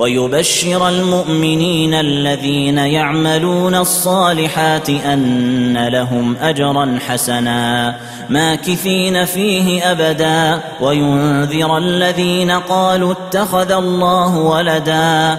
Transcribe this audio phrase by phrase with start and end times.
[0.00, 7.96] ويبشر المؤمنين الذين يعملون الصالحات أن لهم أجرا حسنا
[8.28, 15.38] ماكثين فيه أبدا وينذر الذين قالوا اتخذ الله ولدا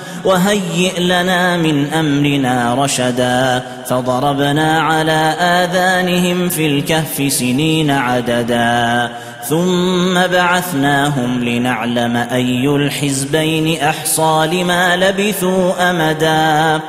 [0.25, 9.11] وهيئ لنا من أمرنا رشدا فضربنا على آذانهم في الكهف سنين عددا
[9.49, 16.83] ثم بعثناهم لنعلم أي الحزبين أحصى لما لبثوا أمدا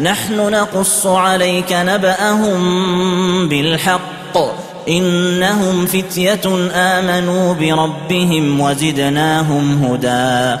[0.00, 2.58] نحن نقص عليك نبأهم
[3.48, 4.38] بالحق
[4.88, 10.60] إنهم فتية آمنوا بربهم وزدناهم هدى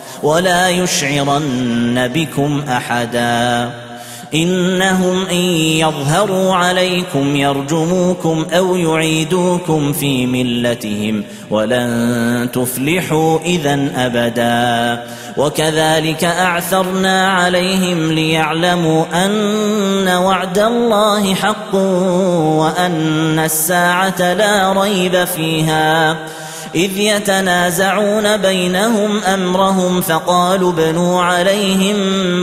[0.23, 3.69] ولا يشعرن بكم أحدا.
[4.33, 15.03] إنهم إن يظهروا عليكم يرجموكم أو يعيدوكم في ملتهم ولن تفلحوا اذا أبدا.
[15.37, 26.17] وكذلك أعثرنا عليهم ليعلموا أن وعد الله حق وأن الساعة لا ريب فيها.
[26.75, 31.95] إذ يتنازعون بينهم أمرهم فقالوا بنوا عليهم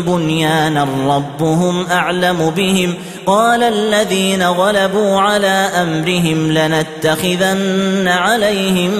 [0.03, 2.95] بنيانا ربهم أعلم بهم
[3.27, 8.91] قال الذين غلبوا على أمرهم لنتخذن عليهم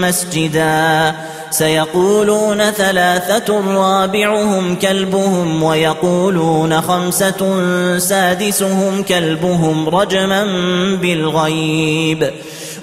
[0.00, 1.14] مسجدا
[1.50, 7.58] سيقولون ثلاثة رابعهم كلبهم ويقولون خمسة
[7.98, 10.44] سادسهم كلبهم رجما
[11.02, 12.30] بالغيب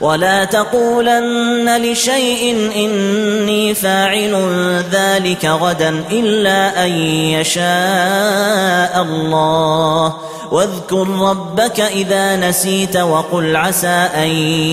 [0.00, 4.34] ولا تقولن لشيء إني فاعل
[4.92, 6.90] ذلك غدا إلا أن
[7.38, 10.14] يشاء الله.
[10.50, 14.28] واذكر ربك إذا نسيت وقل عسى أن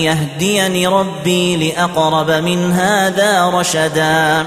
[0.06, 4.46] يهديني ربي لأقرب من هذا رشدا.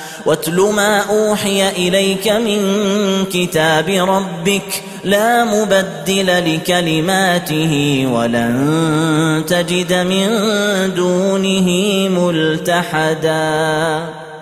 [0.25, 2.59] واتل ما أوحي إليك من
[3.25, 10.29] كتاب ربك لا مبدل لكلماته ولن تجد من
[10.95, 11.69] دونه
[12.09, 13.41] ملتحدا.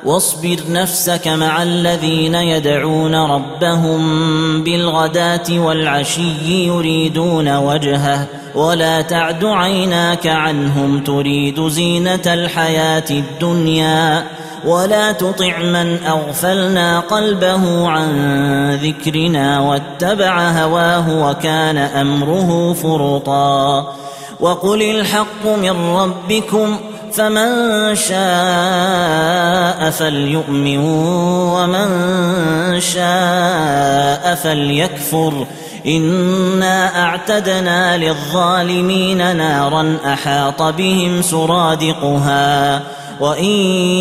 [0.06, 8.26] واصبر نفسك مع الذين يدعون ربهم بالغداة والعشي يريدون وجهه
[8.56, 14.24] ولا تعد عيناك عنهم تريد زينة الحياة الدنيا.
[14.66, 18.10] ولا تطع من أغفلنا قلبه عن
[18.76, 23.94] ذكرنا واتبع هواه وكان أمره فرطا.
[24.40, 26.80] وقل الحق من ربكم
[27.14, 30.78] فمن شاء فليؤمن
[31.54, 31.90] ومن
[32.80, 35.48] شاء فليكفر.
[35.86, 42.82] إنا أعتدنا للظالمين نارا أحاط بهم سرادقها.
[43.20, 43.50] وإن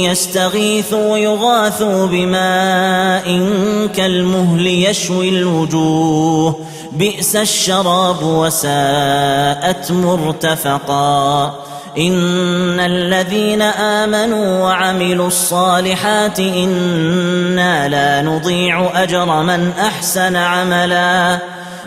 [0.05, 3.51] يستغيثوا يغاثوا بماء
[3.97, 6.61] كالمهل يشوي الوجوه.
[6.93, 11.55] بئس الشراب وساءت مرتفقا.
[11.99, 21.39] إن الذين آمنوا وعملوا الصالحات إنا لا نضيع أجر من أحسن عملا.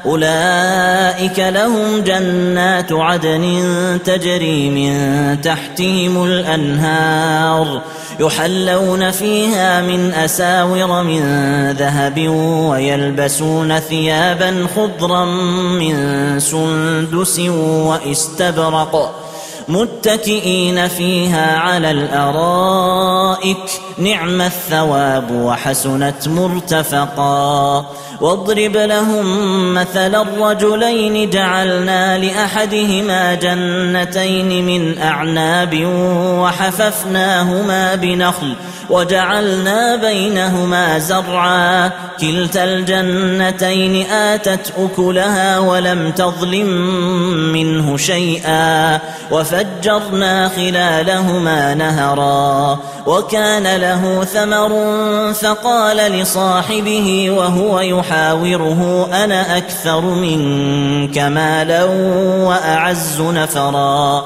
[0.05, 7.81] أولئك لهم جنات عدن تجري من تحتهم الأنهار
[8.19, 11.21] يحلون فيها من أساور من
[11.71, 12.27] ذهب
[12.69, 15.25] ويلبسون ثيابا خضرا
[15.79, 19.20] من سندس وإستبرق
[19.71, 23.57] متكئين فيها على الأرائك
[23.97, 27.85] نعم الثواب وحسنت مرتفقا.
[28.21, 29.25] واضرب لهم
[29.73, 35.85] مثل الرجلين جعلنا لأحدهما جنتين من أعناب
[36.39, 38.55] وحففناهما بنخل
[38.89, 41.91] وجعلنا بينهما زرعا.
[42.19, 46.67] كلتا الجنتين آتت أكلها ولم تظلم
[47.53, 48.99] منه شيئا.
[49.61, 54.69] وفجرنا خلالهما نهرا وكان له ثمر
[55.33, 61.83] فقال لصاحبه وهو يحاوره أنا أكثر منك مالا
[62.47, 64.25] وأعز نفرا.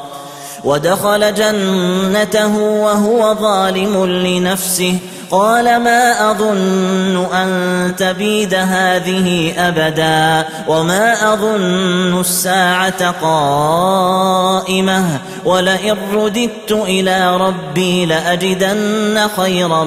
[0.64, 4.98] ودخل جنته وهو ظالم لنفسه
[5.32, 15.06] قال ما أظن أن تبيد هذه أبدا وما أظن الساعة قائمة
[15.46, 19.84] ولئن رددت إلى ربي لأجدن خيرا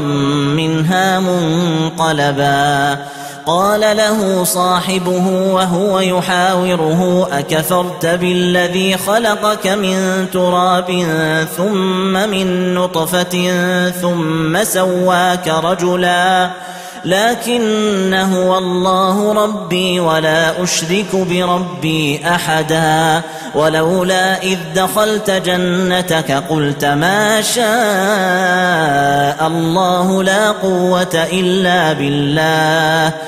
[0.57, 2.99] منها منقلبا
[3.49, 11.07] قال له صاحبه وهو يحاوره أكفرت بالذي خلقك من تراب
[11.57, 13.51] ثم من نطفة
[13.91, 16.51] ثم سواك رجلا؟
[17.05, 23.23] لكن هو الله ربي ولا أشرك بربي أحدا.
[23.55, 27.67] ولولا إذ دخلت جنتك قلت ما شاء
[29.47, 33.28] الله لا قوة إلا بالله.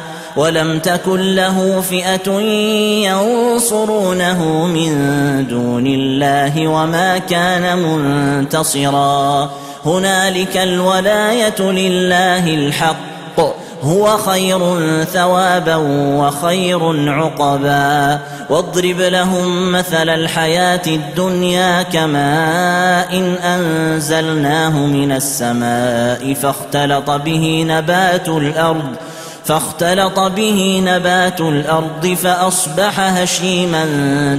[0.37, 2.31] ولم تكن له فئة
[3.09, 4.93] ينصرونه من
[5.47, 9.51] دون الله وما كان منتصرا.
[9.85, 13.11] هنالك الولاية لله الحق.
[13.83, 14.59] هو خير
[15.03, 15.75] ثوابا
[16.19, 18.19] وخير عقبا.
[18.49, 28.95] واضرب لهم مثل الحياة الدنيا كماء إن أنزلناه من السماء فاختلط به نبات الأرض.
[29.51, 33.85] فاختلط به نبات الأرض فأصبح هشيما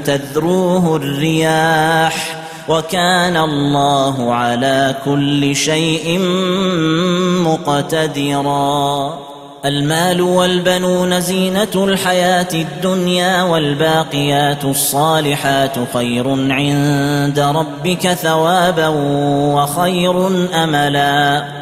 [0.04, 2.36] تذروه الرياح
[2.68, 6.18] وكان الله على كل شيء
[7.44, 9.18] مقتدرا.
[9.64, 18.88] المال والبنون زينة الحياة الدنيا والباقيات الصالحات خير عند ربك ثوابا
[19.54, 20.26] وخير
[20.64, 21.61] أملا.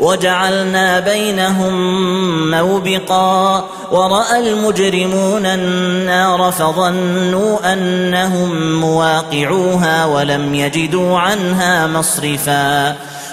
[0.00, 1.74] وجعلنا بينهم
[2.50, 12.96] موبقا ورأى المجرمون النار فظنوا أنهم مواقعوها ولم يجدوا عنها مصرفا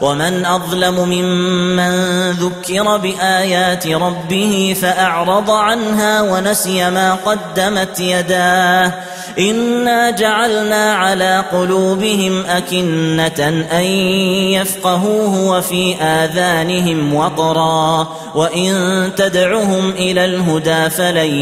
[0.00, 8.92] ومن أظلم ممن ذكر بآيات ربه فأعرض عنها ونسي ما قدمت يداه.
[9.38, 13.84] إنا جعلنا على قلوبهم أكنة أن
[14.52, 18.08] يفقهوه وفي آذانهم وقرا.
[18.34, 21.34] وإن تدعهم إلى الهدى فلن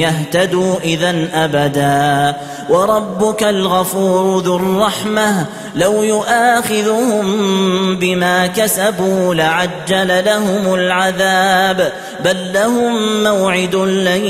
[0.00, 2.36] يهتدوا إذا أبدا.
[2.70, 5.46] وربك الغفور ذو الرحمة.
[5.74, 11.92] لو يؤاخذهم بما كسبوا لعجل لهم العذاب.
[12.24, 14.24] بل لهم موعد لن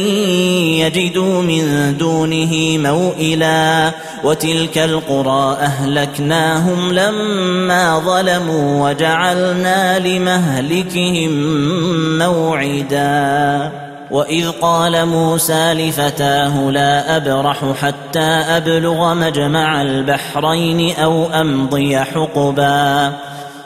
[0.77, 3.91] يجدوا من دونه موئلا.
[4.25, 11.31] وتلك القرى أهلكناهم لما ظلموا وجعلنا لمهلكهم
[12.19, 13.71] موعدا.
[14.11, 23.13] وإذ قال موسى لفتاه لا أبرح حتى أبلغ مجمع البحرين أو أمضي حقبا.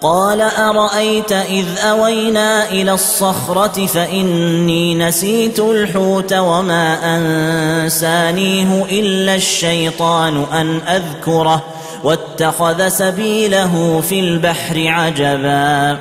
[0.00, 11.62] قال أرأيت إذ أوينا إلى الصخرة فإني نسيت الحوت وما أنسانيه إلا الشيطان أن أذكره
[12.04, 15.98] واتخذ سبيله في البحر عجبا.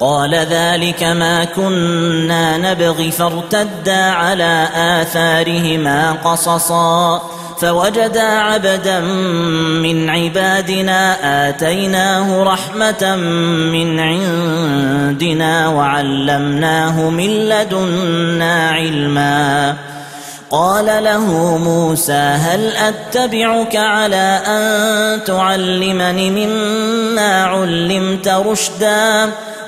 [0.00, 7.22] قال ذلك ما كنا نبغي فارتدا على آثارهما قصصا.
[7.62, 9.00] فوجدا عبدا
[9.80, 11.16] من عبادنا
[11.48, 13.16] آتيناه رحمة
[13.72, 19.76] من عندنا وعلمناه من لدنا علما.
[20.50, 29.30] قال له موسى هل أتبعك على أن تعلمني مما علمت رشدا؟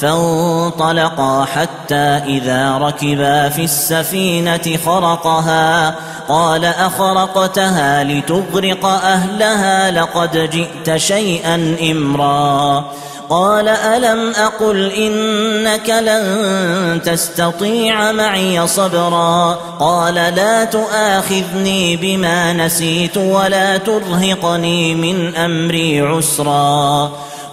[0.00, 5.94] فانطلقا حتى إذا ركبا في السفينة خرقها.
[6.28, 12.84] قال أخرقتها لتغرق أهلها لقد جئت شيئا إمرا.
[13.30, 19.58] قال ألم أقل إنك لن تستطيع معي صبرا.
[19.80, 27.10] قال لا تؤاخذني بما نسيت ولا ترهقني من أمري عسرا.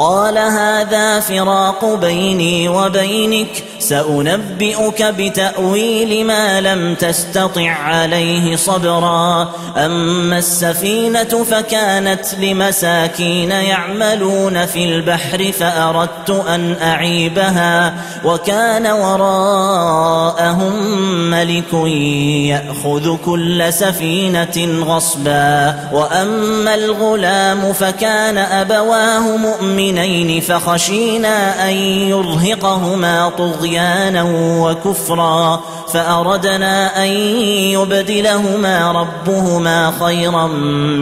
[0.00, 9.48] قال هذا فراق بيني وبينك سأنبئك بتأويل ما لم تستطع عليه صبرا.
[9.76, 20.74] أما السفينة فكانت لمساكين يعملون في البحر فأردت أن أعيبها وكان وراءهم
[21.30, 21.72] ملك
[22.52, 25.74] يأخذ كل سفينة غصبا.
[25.92, 29.36] وأما الغلام فكان أبواه
[29.90, 31.74] مؤمنين فخشينا أن
[32.08, 34.22] يرهقهما طغيانا
[34.60, 35.60] وكفرا
[35.92, 37.08] فأردنا أن
[37.74, 40.46] يبدلهما ربهما خيرا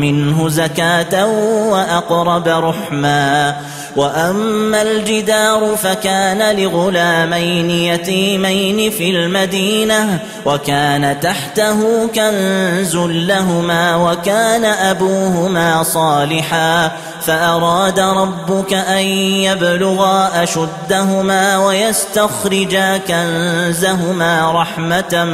[0.00, 1.26] منه زكاة
[1.70, 3.56] وأقرب رحما
[3.96, 18.00] وأما الجدار فكان لغلامين يتيمين في المدينة وكان تحته كنز لهما وكان أبوهما صالحا فأراد
[18.00, 19.04] ربك أن
[19.46, 25.24] يبلغا أشدهما ويستخرجا كنزهما رحمة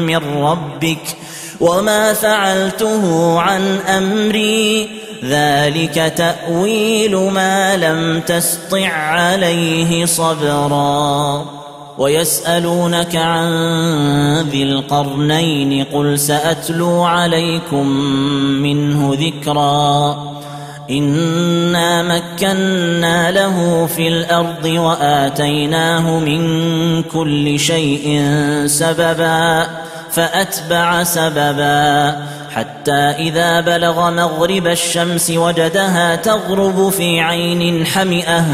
[0.00, 1.16] من ربك
[1.60, 4.88] وما فعلته عن أمري.
[5.24, 11.44] ذلك تأويل ما لم تسطع عليه صبرا.
[11.98, 13.48] ويسألونك عن
[14.50, 17.86] ذي القرنين قل سأتلو عليكم
[18.62, 20.16] منه ذكرا.
[20.90, 26.42] انا مكنا له في الأرض واتيناه من
[27.02, 28.22] كل شيء
[28.66, 29.66] سببا
[30.10, 32.16] فاتبع سببا
[32.54, 38.44] حتى اذا بلغ مغرب الشمس وجدها تغرب في عين حمئه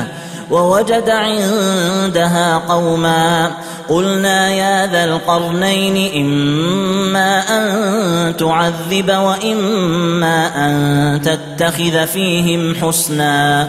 [0.50, 3.50] ووجد عندها قوما.
[3.88, 13.68] قلنا يا ذا القرنين إما أن تعذب وإما أن تتخذ فيهم حسنا.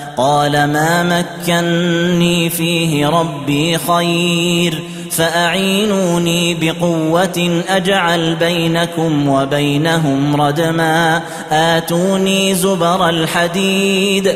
[0.21, 14.35] قال ما مكني فيه ربي خير فأعينوني بقوة أجعل بينكم وبينهم ردما آتوني زبر الحديد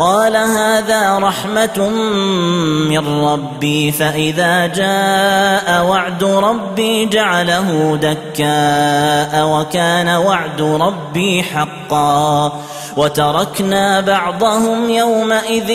[0.00, 1.88] قال هذا رحمة
[2.88, 12.52] من ربي فإذا جاء وعد ربي جعله دكاء وكان وعد ربي حقا.
[12.96, 15.70] وتركنا بعضهم يومئذ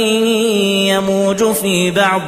[0.85, 2.21] يموج في بعض.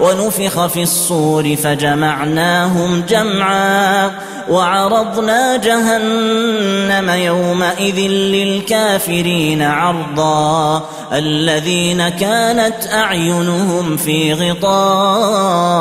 [0.00, 4.10] ونفخ في الصور فجمعناهم جمعا
[4.50, 15.74] وعرضنا جهنم يومئذ للكافرين عرضا الذين كانت أعينهم في غطاء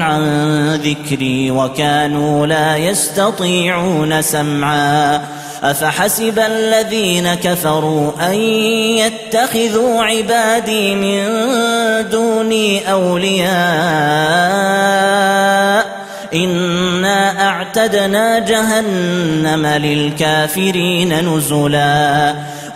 [0.00, 5.20] عن ذكري وكانوا لا يستطيعون سمعا
[5.62, 11.24] أفحسب الذين كفروا أن يتخذوا عبادي من
[12.10, 13.48] دوني أولياء؟
[16.34, 22.34] إنا أعتدنا جهنم للكافرين نزلا.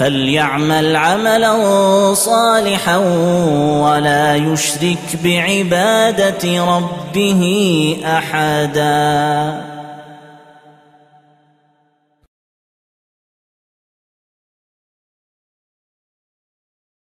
[0.00, 2.96] فليعمل عملا صالحا
[3.84, 9.69] ولا يشرك بعبادة ربه أحدا.